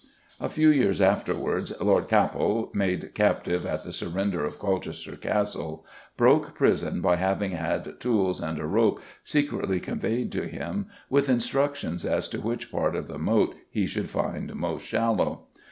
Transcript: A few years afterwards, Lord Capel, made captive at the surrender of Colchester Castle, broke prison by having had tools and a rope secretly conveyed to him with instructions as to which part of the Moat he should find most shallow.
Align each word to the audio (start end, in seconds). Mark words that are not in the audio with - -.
A 0.39 0.49
few 0.49 0.69
years 0.69 0.99
afterwards, 0.99 1.71
Lord 1.79 2.07
Capel, 2.07 2.71
made 2.73 3.13
captive 3.13 3.67
at 3.67 3.83
the 3.83 3.91
surrender 3.93 4.43
of 4.43 4.57
Colchester 4.57 5.15
Castle, 5.15 5.85
broke 6.17 6.55
prison 6.55 7.01
by 7.01 7.17
having 7.17 7.51
had 7.51 7.99
tools 7.99 8.41
and 8.41 8.57
a 8.57 8.65
rope 8.65 8.99
secretly 9.23 9.79
conveyed 9.79 10.31
to 10.31 10.47
him 10.47 10.87
with 11.07 11.29
instructions 11.29 12.03
as 12.03 12.27
to 12.29 12.41
which 12.41 12.71
part 12.71 12.95
of 12.95 13.07
the 13.07 13.19
Moat 13.19 13.53
he 13.69 13.85
should 13.85 14.09
find 14.09 14.55
most 14.55 14.87
shallow. 14.87 15.43